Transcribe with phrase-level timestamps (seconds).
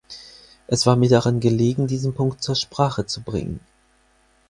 [0.65, 3.59] Es war mir daran gelegen, diesen Punkt zur Sprache zu bringen.